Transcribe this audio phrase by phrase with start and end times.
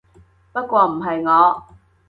[0.51, 1.63] 不過唔係我